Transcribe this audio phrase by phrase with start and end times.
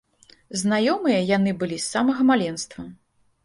[0.61, 2.91] Знаёмыя яны былі з самага маленства.